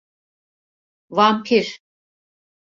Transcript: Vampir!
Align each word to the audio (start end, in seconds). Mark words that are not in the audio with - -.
Vampir! 1.19 1.71